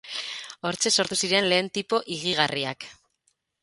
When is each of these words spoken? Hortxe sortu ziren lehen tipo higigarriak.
Hortxe 0.69 0.93
sortu 0.95 1.19
ziren 1.25 1.51
lehen 1.53 1.71
tipo 1.79 2.03
higigarriak. 2.17 2.93